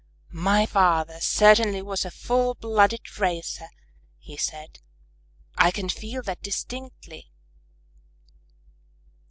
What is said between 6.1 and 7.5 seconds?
that distinctly."